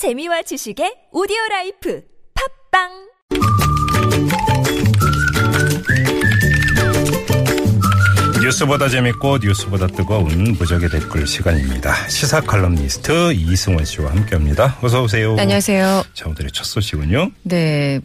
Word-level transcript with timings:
재미와 0.00 0.40
지식의 0.40 1.12
오디오 1.12 1.36
라이프 1.50 2.00
팟빵 2.72 2.88
뉴스보다 8.42 8.88
재밌고 8.88 9.40
뉴스보다 9.42 9.88
뜨거운 9.88 10.56
무적의 10.58 10.88
댓글 10.88 11.26
시간입니다. 11.26 12.08
시사 12.08 12.40
칼럼니스트 12.40 13.34
이승원 13.34 13.84
씨와 13.84 14.12
함께합니다. 14.12 14.78
어서 14.80 15.02
오세요. 15.02 15.34
네, 15.34 15.42
안녕하세요. 15.42 16.04
자 16.14 16.30
오늘의 16.30 16.50
첫 16.52 16.64
소식은요. 16.64 17.32
네. 17.42 18.00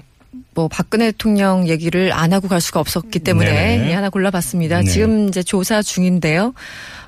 뭐 0.54 0.68
박근혜 0.68 1.12
대통령 1.12 1.70
얘기를 1.70 2.12
안 2.12 2.34
하고 2.34 2.50
갈 2.50 2.59
수가 2.59 2.82
없었기 2.82 3.20
때문에 3.20 3.77
네. 3.77 3.89
예, 3.89 3.93
하나 3.93 4.09
골라봤습니다. 4.09 4.80
네. 4.80 4.84
지금 4.84 5.30
이제 5.30 5.43
조사 5.43 5.82
중인데요. 5.82 6.54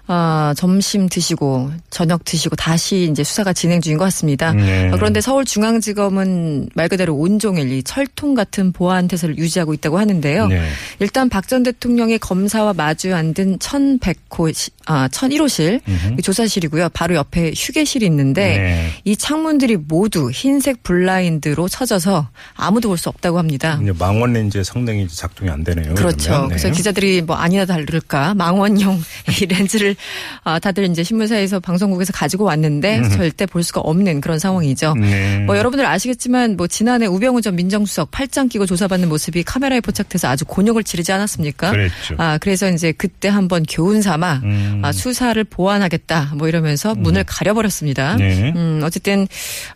아, 0.10 0.54
점심 0.56 1.10
드시고 1.10 1.70
저녁 1.90 2.24
드시고 2.24 2.56
다시 2.56 3.10
이제 3.12 3.24
수사가 3.24 3.52
진행 3.54 3.82
중인 3.82 3.98
것 3.98 4.06
같습니다. 4.06 4.54
네. 4.54 4.88
아, 4.90 4.96
그런데 4.96 5.20
서울중앙지검은 5.20 6.70
말 6.74 6.88
그대로 6.88 7.16
온종일 7.16 7.72
이 7.72 7.84
철통 7.84 8.34
같은 8.34 8.72
보안 8.72 9.08
태세를 9.08 9.38
유지하고 9.38 9.74
있다고 9.74 9.98
하는데요. 10.00 10.48
네. 10.48 10.70
일단 11.00 11.28
박 11.30 11.48
전 11.48 11.64
대통령의 11.64 12.20
검사와 12.20 12.74
마주 12.74 13.16
앉은 13.16 13.60
1100호, 13.60 14.54
시- 14.54 14.70
아, 14.88 15.08
1001호실 15.10 15.82
음흠. 15.88 16.22
조사실이고요. 16.22 16.90
바로 16.90 17.16
옆에 17.16 17.52
휴게실이 17.56 18.06
있는데 18.06 18.58
네. 18.58 18.92
이 19.04 19.16
창문들이 19.16 19.78
모두 19.78 20.30
흰색 20.32 20.82
블라인드로 20.84 21.68
쳐져서 21.70 22.30
아무도 22.56 22.90
볼 22.90 22.98
수 22.98 23.10
없다고 23.10 23.38
합니다. 23.38 23.80
망원 24.00 24.34
렌즈의 24.34 24.64
성능이 24.66 25.08
작동이 25.10 25.52
안 25.52 25.64
되네요. 25.64 25.94
그렇죠. 25.94 26.42
네. 26.44 26.48
그래서 26.48 26.72
기자들이 26.72 27.22
뭐 27.22 27.36
아니나 27.36 27.64
다를까 27.66 28.34
망원용 28.34 29.00
이 29.40 29.46
렌즈를 29.46 29.96
아, 30.44 30.58
다들 30.58 30.86
이제 30.90 31.04
신문사에서 31.04 31.60
방송국에서 31.60 32.12
가지고 32.12 32.46
왔는데 32.46 33.08
절대 33.10 33.46
볼 33.46 33.62
수가 33.62 33.82
없는 33.82 34.22
그런 34.22 34.40
상황이죠. 34.40 34.96
네. 34.96 35.40
뭐 35.46 35.58
여러분들 35.58 35.86
아시겠지만 35.86 36.58
뭐 36.58 36.66
지난해 36.66 37.06
우병우 37.06 37.42
전 37.42 37.56
민정수석 37.56 38.10
팔짱 38.10 38.50
끼고 38.50 38.66
조사받는 38.66 39.10
모습이 39.10 39.44
카메라에 39.44 39.80
포착돼서 39.82 40.28
아주 40.30 40.44
곤욕을 40.46 40.84
치르지 40.84 41.12
않았습니까? 41.12 41.70
그랬죠. 41.70 42.16
아 42.18 42.40
그래서 42.40 42.68
이제 42.72 42.92
그때 42.94 43.28
한번 43.28 43.64
교훈 43.70 44.02
삼아 44.02 44.42
음. 44.44 44.77
아, 44.84 44.92
수사를 44.92 45.42
보완하겠다 45.44 46.34
뭐 46.36 46.48
이러면서 46.48 46.96
문을 46.96 47.24
가려버렸습니다. 47.26 48.16
네. 48.18 48.54
음, 48.56 48.82
어쨌든 48.84 49.28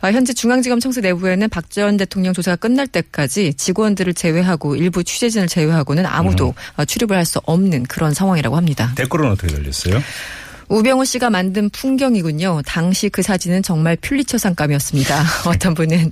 아, 0.02 0.12
현재 0.12 0.34
중앙지검 0.34 0.80
청사 0.80 1.02
내부에는 1.02 1.50
박 1.50 1.70
전 1.72 1.96
대통령 1.96 2.34
조사가 2.34 2.58
끝날 2.58 2.86
때까지 2.86 3.54
직원들을 3.54 4.14
제외하고 4.14 4.76
일부 4.76 5.04
취재진을 5.06 5.48
제외하고는 5.48 6.06
아무도 6.06 6.50
음. 6.50 6.54
아, 6.76 6.84
출입을 6.86 7.16
할 7.16 7.26
수 7.26 7.40
없는 7.46 7.84
그런 7.84 8.14
상황이라고 8.14 8.58
합니다. 8.58 8.92
댓글은 8.96 9.30
어떻게 9.32 9.54
달렸어요? 9.54 10.02
우병우 10.72 11.04
씨가 11.04 11.30
만든 11.30 11.70
풍경이군요. 11.70 12.62
당시 12.66 13.10
그 13.10 13.22
사진은 13.22 13.62
정말 13.62 13.98
퓰리처 13.98 14.38
상감이었습니다. 14.38 15.24
어떤 15.46 15.74
분은 15.74 16.12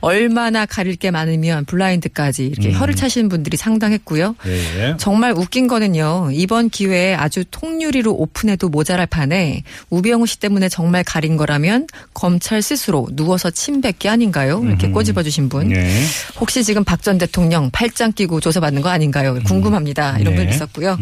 얼마나 0.00 0.66
가릴 0.66 0.96
게 0.96 1.10
많으면 1.10 1.64
블라인드까지 1.64 2.46
이렇게 2.46 2.68
음. 2.68 2.74
혀를 2.74 2.94
차시는 2.94 3.30
분들이 3.30 3.56
상당했고요. 3.56 4.36
예. 4.46 4.94
정말 4.98 5.32
웃긴 5.32 5.66
거는요. 5.66 6.28
이번 6.32 6.68
기회에 6.68 7.14
아주 7.14 7.42
통유리로 7.50 8.12
오픈해도 8.12 8.68
모자랄 8.68 9.06
판에 9.06 9.62
우병우 9.88 10.26
씨 10.26 10.40
때문에 10.40 10.68
정말 10.68 11.02
가린 11.02 11.38
거라면 11.38 11.86
검찰 12.12 12.60
스스로 12.60 13.08
누워서 13.12 13.48
침 13.50 13.80
뱉기 13.80 14.10
아닌가요? 14.10 14.62
이렇게 14.62 14.88
꼬집어 14.90 15.22
주신 15.22 15.48
분. 15.48 15.68
네. 15.68 16.02
혹시 16.38 16.62
지금 16.62 16.84
박 16.84 17.06
전 17.06 17.18
대통령 17.18 17.70
팔짱 17.70 18.14
끼고 18.14 18.40
조사받는 18.40 18.82
거 18.82 18.88
아닌가요? 18.88 19.38
궁금합니다. 19.44 20.18
이런 20.18 20.34
네. 20.34 20.44
분 20.44 20.52
있었고요. 20.52 20.98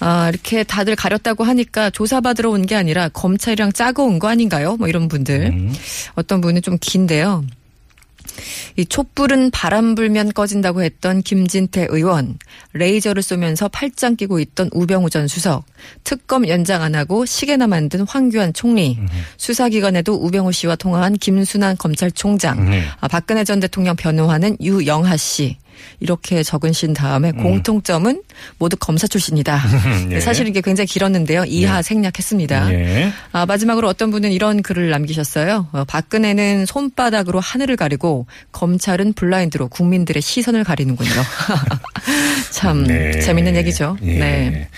아, 0.00 0.28
이렇게 0.28 0.62
다들 0.64 0.94
가렸다고 0.96 1.44
하니까 1.44 1.90
조사받으러 1.90 2.50
온 2.50 2.66
게 2.66 2.74
아니라 2.76 3.08
검찰이랑 3.08 3.72
짜고 3.72 4.04
온 4.04 4.18
거 4.18 4.28
아닌가요? 4.28 4.76
뭐 4.76 4.88
이런 4.88 5.08
분들. 5.08 5.46
음. 5.52 5.72
어떤 6.14 6.40
분은 6.40 6.62
좀 6.62 6.76
긴데요. 6.80 7.44
이 8.76 8.86
촛불은 8.86 9.50
바람 9.50 9.96
불면 9.96 10.32
꺼진다고 10.32 10.82
했던 10.84 11.22
김진태 11.22 11.88
의원, 11.90 12.38
레이저를 12.72 13.22
쏘면서 13.22 13.66
팔짱 13.68 14.14
끼고 14.14 14.38
있던 14.38 14.70
우병우 14.72 15.10
전 15.10 15.26
수석, 15.26 15.64
특검 16.04 16.46
연장 16.46 16.82
안 16.82 16.94
하고 16.94 17.26
시계나 17.26 17.66
만든 17.66 18.02
황교안 18.02 18.52
총리, 18.52 18.96
수사기관에도 19.38 20.14
우병우 20.14 20.52
씨와 20.52 20.76
통화한 20.76 21.14
김순환 21.14 21.76
검찰총장, 21.78 22.70
네. 22.70 22.84
아, 23.00 23.08
박근혜 23.08 23.42
전 23.42 23.58
대통령 23.58 23.96
변호하는 23.96 24.56
유영하 24.60 25.16
씨. 25.16 25.56
이렇게 26.00 26.42
적으신 26.42 26.94
다음에 26.94 27.32
공통점은 27.32 28.22
모두 28.58 28.76
검사 28.76 29.06
출신이다. 29.06 29.60
예. 30.12 30.20
사실 30.20 30.46
이게 30.48 30.60
굉장히 30.60 30.86
길었는데요. 30.86 31.44
이하 31.44 31.82
생략했습니다. 31.82 32.72
예. 32.72 33.12
아, 33.32 33.46
마지막으로 33.46 33.88
어떤 33.88 34.10
분은 34.10 34.32
이런 34.32 34.62
글을 34.62 34.90
남기셨어요. 34.90 35.68
어, 35.72 35.84
박근혜는 35.84 36.66
손바닥으로 36.66 37.40
하늘을 37.40 37.76
가리고 37.76 38.26
검찰은 38.52 39.12
블라인드로 39.14 39.68
국민들의 39.68 40.22
시선을 40.22 40.64
가리는군요. 40.64 41.10
참 42.50 42.84
네. 42.84 43.20
재밌는 43.20 43.56
얘기죠. 43.56 43.96
예. 44.02 44.18
네. 44.18 44.68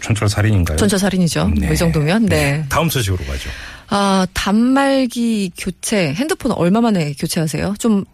촌철 0.00 0.28
살인인가요? 0.28 0.76
전처살인이죠. 0.78 1.48
네. 1.56 1.66
뭐 1.66 1.74
이 1.74 1.76
정도면 1.76 2.26
네. 2.26 2.64
다음 2.68 2.88
소식으로 2.90 3.24
가죠. 3.24 3.48
아 3.88 4.26
단말기 4.32 5.52
교체 5.56 6.12
핸드폰 6.14 6.52
얼마 6.52 6.80
만에 6.80 7.12
교체하세요? 7.18 7.74
좀 7.78 8.04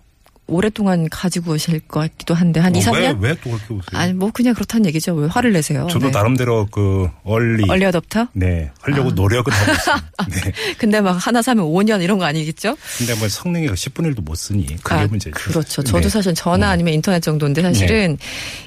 오랫동안 0.48 1.08
가지고 1.10 1.52
오실 1.52 1.80
것 1.80 2.00
같기도 2.00 2.34
한데 2.34 2.58
한 2.60 2.74
2, 2.74 2.80
3년? 2.80 3.20
왜 3.20 3.34
또 3.34 3.50
그렇게 3.50 3.64
오세요? 3.74 3.82
아니 3.92 4.12
뭐 4.14 4.30
그냥 4.32 4.54
그렇다는 4.54 4.86
얘기죠. 4.86 5.14
왜 5.14 5.28
화를 5.28 5.52
내세요? 5.52 5.86
저도 5.90 6.06
네. 6.06 6.10
나름대로 6.12 6.66
그 6.70 7.08
얼리 7.22 7.64
얼리 7.70 7.84
어답터? 7.84 8.28
네 8.32 8.70
하려고 8.80 9.10
노력은 9.10 9.52
하고 9.52 9.72
있습니다. 9.72 10.26
네. 10.46 10.52
근데 10.78 11.00
막 11.00 11.12
하나 11.12 11.42
사면 11.42 11.66
5년 11.66 12.02
이런 12.02 12.18
거 12.18 12.24
아니겠죠? 12.24 12.76
근데 12.98 13.14
뭐 13.14 13.28
성능이 13.28 13.66
10분의 13.68 14.14
1도 14.14 14.22
못 14.24 14.34
쓰니 14.36 14.66
그게 14.82 15.06
문제죠. 15.06 15.34
그렇죠. 15.34 15.82
저도 15.82 16.00
네. 16.00 16.08
사실 16.08 16.34
전화 16.34 16.68
아니면 16.70 16.94
인터넷 16.94 17.20
정도인데 17.20 17.62
사실은 17.62 18.16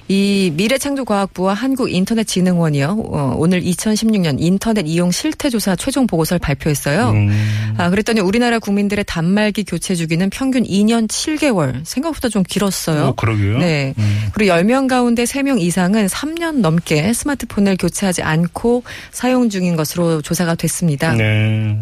이 0.08 0.52
미래창조과학부와 0.56 1.54
한국인터넷진흥원이요. 1.56 3.04
어, 3.12 3.36
오늘 3.38 3.62
2016년 3.62 4.38
인터넷 4.40 4.86
이용 4.88 5.12
실태조사 5.12 5.76
최종 5.78 6.06
보고서를 6.08 6.40
발표했어요. 6.40 7.10
음. 7.12 7.74
아, 7.78 7.90
그랬더니 7.90 8.20
우리나라 8.22 8.60
국민들의 8.60 9.04
단말기 9.08 9.64
교체 9.64 9.96
주기는 9.96 10.30
평균 10.30 10.64
2년 10.64 11.08
7개월. 11.08 11.71
생각보다 11.84 12.30
좀 12.30 12.44
길었어요. 12.44 13.08
어, 13.08 13.16
그러게요. 13.16 13.58
네. 13.60 13.94
음. 13.98 14.30
그리고 14.34 14.54
10명 14.54 14.88
가운데 14.88 15.24
3명 15.26 15.60
이상은 15.60 16.08
3년 16.08 16.58
넘게 16.60 17.12
스마트폰을 17.14 17.78
교체하지 17.78 18.22
않고 18.24 18.84
사용 19.12 19.50
중인 19.50 19.76
것으로 19.76 20.22
조사가 20.22 20.56
됐습니다. 20.56 21.14
네. 21.14 21.78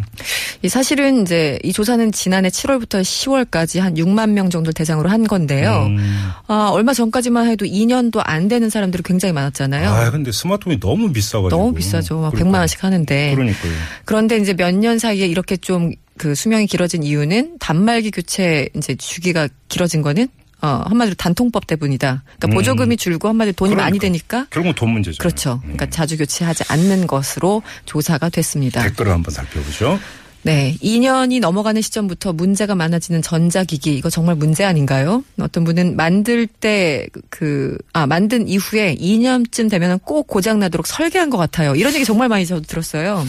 이 0.62 0.70
사실은 0.70 1.22
이제 1.22 1.60
이 1.64 1.72
조사는 1.74 2.12
지난해 2.12 2.50
7월부터 2.50 3.02
10월까지 3.02 3.80
한 3.80 3.94
6만 3.96 4.30
명 4.32 4.50
정도를 4.50 4.74
대상으로 4.74 5.10
한 5.10 5.28
건데요. 5.28 5.86
음. 5.90 6.30
아, 6.48 6.70
얼마 6.72 6.94
전까지만 6.94 7.48
해도 7.48 7.66
2년도 7.66 8.22
안 8.24 8.48
되는 8.48 8.70
사람들이 8.70 9.04
굉장히 9.04 9.34
많았잖아요. 9.34 9.90
아 9.90 10.12
근데 10.12 10.32
스마트폰이 10.32 10.80
너무 10.80 11.12
비싸가지고 11.12 11.50
너무 11.50 11.74
비싸죠. 11.74 12.20
막 12.20 12.32
그러니까. 12.32 12.50
100만 12.58 12.60
원씩 12.60 12.84
하는데. 12.84 13.36
그러니까요. 13.36 13.72
그런데 14.06 14.38
이제 14.38 14.54
몇 14.54 14.70
년 14.80 14.98
사이에 14.98 15.26
이렇게 15.28 15.58
좀 15.58 15.92
그 16.20 16.36
수명이 16.36 16.68
길어진 16.68 17.02
이유는 17.02 17.58
단말기 17.60 18.12
교체 18.12 18.68
이제 18.76 18.94
주기가 18.96 19.48
길어진 19.70 20.02
거는 20.02 20.28
어, 20.62 20.84
한마디로 20.86 21.16
단통법 21.16 21.66
때문이다. 21.66 22.24
그러니까 22.26 22.48
음. 22.48 22.52
보조금이 22.52 22.98
줄고 22.98 23.30
한마디로 23.30 23.54
돈이 23.54 23.76
많이 23.76 23.98
그러니까. 23.98 24.02
되니까 24.02 24.48
결국은 24.50 24.76
돈 24.76 24.90
문제죠. 24.90 25.18
그렇죠. 25.18 25.60
그러니까 25.62 25.90
자주 25.90 26.18
교체하지 26.18 26.66
않는 26.68 27.08
것으로 27.08 27.64
조사가 27.86 28.28
됐습니다. 28.28 28.84
댓글을 28.84 29.14
한번 29.14 29.34
살펴보죠. 29.34 29.98
네. 30.42 30.76
2년이 30.82 31.40
넘어가는 31.42 31.82
시점부터 31.82 32.34
문제가 32.34 32.76
많아지는 32.76 33.22
전자기기. 33.22 33.96
이거 33.96 34.10
정말 34.10 34.36
문제 34.36 34.64
아닌가요? 34.64 35.24
어떤 35.40 35.64
분은 35.64 35.96
만들 35.96 36.48
때 36.48 37.08
그, 37.30 37.78
아, 37.92 38.08
만든 38.08 38.48
이후에 38.48 38.96
2년쯤 38.96 39.70
되면 39.70 40.00
꼭 40.00 40.28
고장나도록 40.28 40.88
설계한 40.88 41.30
것 41.30 41.38
같아요. 41.38 41.76
이런 41.76 41.94
얘기 41.94 42.06
정말 42.06 42.30
많이 42.30 42.46
저도 42.46 42.62
들었어요. 42.62 43.26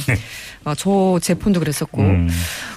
어, 0.65 0.75
저제 0.75 1.34
폰도 1.34 1.59
그랬었고. 1.61 2.03
음. 2.03 2.28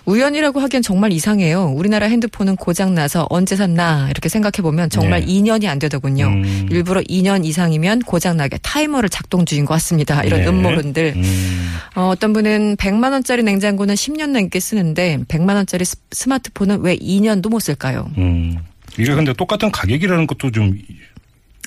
우연이라고 0.05 0.59
하기엔 0.59 0.83
정말 0.83 1.13
이상해요. 1.13 1.67
우리나라 1.75 2.07
핸드폰은 2.07 2.57
고장 2.57 2.93
나서 2.93 3.25
언제 3.29 3.55
샀나 3.55 4.09
이렇게 4.09 4.27
생각해 4.27 4.61
보면 4.61 4.89
정말 4.89 5.21
네. 5.21 5.27
2년이 5.27 5.67
안 5.67 5.79
되더군요. 5.79 6.25
음. 6.27 6.67
일부러 6.69 6.99
2년 7.01 7.45
이상이면 7.45 7.99
고장 8.01 8.35
나게 8.35 8.57
타이머를 8.61 9.07
작동 9.09 9.45
중인 9.45 9.63
것 9.65 9.73
같습니다. 9.75 10.21
이런 10.23 10.41
네. 10.41 10.47
음모론들. 10.47 11.13
음. 11.15 11.73
어, 11.95 12.09
어떤 12.09 12.33
분은 12.33 12.75
100만 12.75 13.13
원짜리 13.13 13.43
냉장고는 13.43 13.95
10년 13.95 14.31
넘게 14.31 14.59
쓰는데 14.59 15.19
100만 15.29 15.55
원짜리 15.55 15.85
스- 15.85 15.95
스마트폰은 16.11 16.81
왜 16.81 16.97
2년도 16.97 17.49
못 17.49 17.59
쓸까요? 17.59 18.11
음. 18.17 18.57
이게 18.99 19.15
근데 19.15 19.31
똑같은 19.33 19.71
가격이라는 19.71 20.27
것도 20.27 20.51
좀 20.51 20.77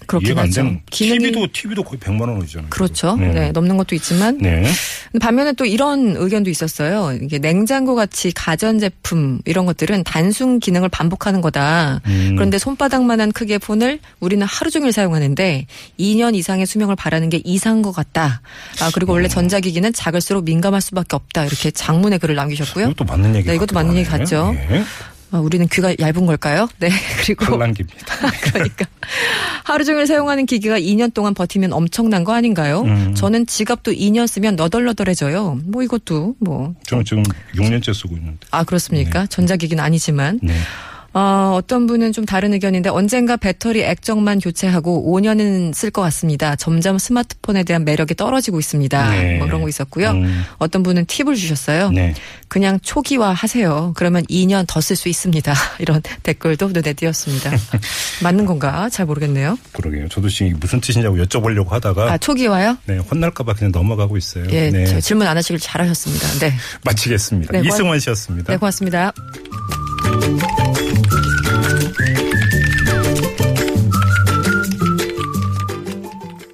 그렇긴 0.07 0.39
하죠. 0.39 0.63
기능이- 0.91 1.21
TV도 1.21 1.47
TV도 1.53 1.83
거의 1.85 1.99
100만 1.99 2.29
원이잖아요. 2.29 2.69
그렇죠. 2.71 3.17
네. 3.17 3.29
네. 3.33 3.53
넘는 3.53 3.77
것도 3.77 3.95
있지만 3.95 4.39
네. 4.39 4.65
반면에 5.21 5.53
또 5.53 5.65
이런 5.65 6.17
의견도 6.17 6.51
있었어요. 6.51 7.17
이게 7.23 7.39
냉장고 7.39 7.95
같이 7.95 8.33
가전 8.33 8.79
제품 8.79 9.41
이런 9.45 9.67
것들은 9.67 10.05
단순 10.05 10.61
기능을 10.61 10.89
반복하는 10.89 11.41
거다. 11.41 12.01
음. 12.07 12.35
그런데 12.37 12.59
손바닥만한 12.59 13.33
크기의 13.33 13.59
폰을 13.59 13.99
우리는 14.21 14.47
하루 14.47 14.71
종일 14.71 14.93
사용하는데 14.93 15.67
2년 15.99 16.35
이상의 16.35 16.67
수명을 16.67 16.97
바라는 16.97 17.29
게 17.29 17.41
이상한 17.45 17.83
것 17.83 17.93
같다. 17.93 18.41
아, 18.81 18.91
그리고 18.95 19.13
원래 19.13 19.29
전자기기는 19.29 19.93
작을수록 19.93 20.45
민감할 20.45 20.81
수밖에 20.81 21.17
없다. 21.17 21.45
이렇게 21.47 21.71
장문의 21.71 22.19
글을 22.19 22.35
남기셨고요. 22.35 22.87
이것도 22.91 23.05
맞는 23.05 23.35
얘기 23.37 23.49
네, 23.49 23.55
이것도 23.57 23.75
맞는 23.75 23.97
얘기. 23.97 24.09
같죠. 24.09 24.55
예. 24.71 24.83
아, 25.33 25.39
우리는 25.39 25.67
귀가 25.69 25.95
얇은 25.99 26.27
걸까요? 26.27 26.69
네. 26.79 26.89
그리고 27.21 27.47
혼란기입니다. 27.47 28.07
그러니까 28.53 28.87
하루 29.65 29.85
종일 29.85 30.07
사용하는 30.07 30.47
기기가 30.47 30.79
2년 30.79 31.13
동안 31.13 31.35
버티면 31.35 31.73
엄청난 31.73 32.25
거 32.25 32.33
아닌가요? 32.33 32.83
음. 32.83 33.15
저는 33.15 33.47
지갑도 33.47 33.93
2년 33.93 34.27
쓰면 34.27 34.57
너덜너덜해져요. 34.57 35.59
뭐 35.65 35.83
이것도 35.83 36.37
뭐 36.41 36.75
저는 36.87 37.05
지금 37.05 37.23
6년째 37.55 37.93
쓰고 37.95 38.17
있는데. 38.17 38.39
아, 38.51 38.65
그렇습니까? 38.65 39.27
전자기기는 39.27 39.83
아니지만. 39.83 40.39
네. 40.43 40.55
어, 41.19 41.55
어떤 41.57 41.87
분은 41.87 42.13
좀 42.13 42.27
다른 42.27 42.53
의견인데 42.53 42.91
언젠가 42.91 43.39
배터리 43.39 43.83
액정만 43.83 44.39
교체하고 44.39 45.11
5년은 45.11 45.73
쓸 45.73 45.91
것 45.91 46.03
같습니다. 46.03 46.57
점점 46.57 46.99
스마트폰에 46.99 47.63
대한 47.65 47.87
매력이 47.87 48.15
떨어지고 48.17 48.59
있습니다. 48.61 49.11
네. 49.13 49.39
뭐 49.39 49.47
그런 49.47 49.63
거 49.63 49.69
있었고요. 49.71 50.11
음. 50.11 50.43
어떤 50.59 50.83
분은 50.83 51.07
팁을 51.07 51.35
주셨어요. 51.35 51.89
네. 51.91 52.13
그냥 52.49 52.79
초기화 52.81 53.33
하세요. 53.33 53.93
그러면 53.97 54.25
2년 54.27 54.67
더 54.69 54.81
쓸 54.81 54.95
수 54.95 55.09
있습니다. 55.09 55.55
이런 55.81 56.03
댓글도 56.23 56.69
눈에 56.69 56.93
띄었습니다. 56.93 57.51
맞는 58.23 58.45
건가? 58.45 58.91
잘 58.91 59.07
모르겠네요. 59.07 59.59
그러게요. 59.73 60.09
저도 60.09 60.29
지금 60.29 60.59
무슨 60.61 60.83
뜻이냐고 60.83 61.17
여쭤보려고 61.17 61.71
하다가 61.71 62.13
아, 62.13 62.19
초기화요? 62.19 62.77
네, 62.85 62.99
혼날까봐 62.99 63.55
그냥 63.55 63.73
넘어가고 63.73 64.19
있어요. 64.19 64.45
예, 64.51 64.69
네. 64.71 64.85
저 64.85 65.01
질문 65.01 65.27
안 65.27 65.37
하시길 65.39 65.59
잘하셨습니다. 65.61 66.29
네. 66.41 66.53
마치겠습니다. 66.85 67.53
네, 67.53 67.67
이승원 67.67 68.01
씨였습니다. 68.01 68.53
네, 68.53 68.59
고맙습니다. 68.59 69.13